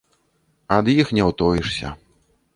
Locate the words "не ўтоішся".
1.19-1.95